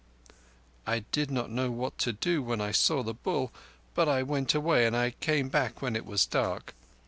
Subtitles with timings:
[0.87, 3.51] I did not know what to do when I saw the Bull,
[3.93, 6.73] but I went away and I came again when it was dark.